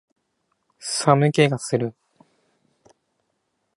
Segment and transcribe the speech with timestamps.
[0.79, 1.93] 寒気がする